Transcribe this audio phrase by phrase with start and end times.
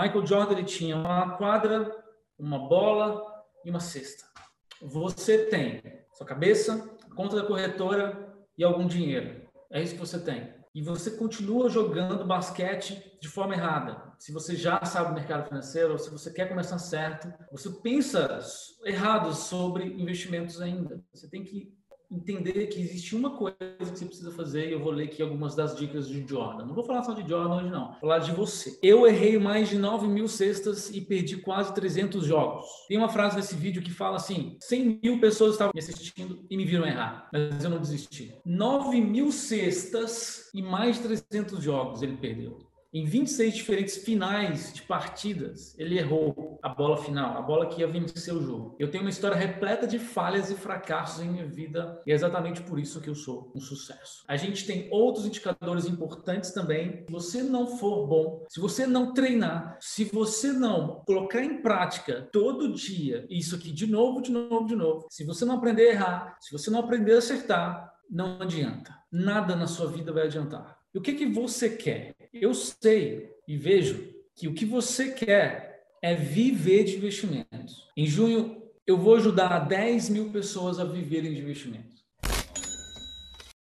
[0.00, 1.94] Michael Jordan ele tinha uma quadra,
[2.38, 3.22] uma bola
[3.62, 4.24] e uma cesta.
[4.80, 5.82] Você tem
[6.14, 9.46] sua cabeça, conta da corretora e algum dinheiro.
[9.70, 10.54] É isso que você tem.
[10.74, 14.14] E você continua jogando basquete de forma errada.
[14.18, 18.38] Se você já sabe o mercado financeiro, ou se você quer começar certo, você pensa
[18.84, 21.04] errado sobre investimentos ainda.
[21.12, 21.76] Você tem que
[22.10, 25.54] entender que existe uma coisa que você precisa fazer e eu vou ler aqui algumas
[25.54, 26.66] das dicas de Jordan.
[26.66, 27.90] Não vou falar só de Jordan hoje, não.
[27.92, 28.78] Vou falar de você.
[28.82, 32.66] Eu errei mais de 9 mil cestas e perdi quase 300 jogos.
[32.88, 36.56] Tem uma frase nesse vídeo que fala assim: 100 mil pessoas estavam me assistindo e
[36.56, 38.34] me viram errar, mas eu não desisti.
[38.44, 42.69] 9 mil cestas e mais de 300 jogos ele perdeu.
[42.92, 47.86] Em 26 diferentes finais de partidas, ele errou a bola final, a bola que ia
[47.86, 48.74] vencer o jogo.
[48.80, 52.62] Eu tenho uma história repleta de falhas e fracassos em minha vida e é exatamente
[52.62, 54.24] por isso que eu sou um sucesso.
[54.26, 57.04] A gente tem outros indicadores importantes também.
[57.06, 62.28] Se você não for bom, se você não treinar, se você não colocar em prática
[62.32, 65.92] todo dia isso aqui de novo, de novo, de novo, se você não aprender a
[65.92, 68.94] errar, se você não aprender a acertar, não adianta.
[69.10, 70.78] Nada na sua vida vai adiantar.
[70.92, 72.14] E o que, que você quer?
[72.32, 77.88] Eu sei e vejo que o que você quer é viver de investimentos.
[77.96, 82.04] Em junho, eu vou ajudar 10 mil pessoas a viverem de investimentos.